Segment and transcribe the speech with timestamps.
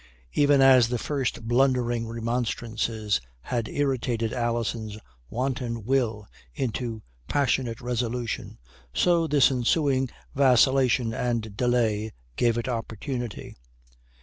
[0.33, 4.97] Even as the first blundering remonstrances had irritated Alison's
[5.29, 8.57] wanton will into passionate resolution,
[8.95, 13.55] so this ensuing vacillation and delay gave it opportunity.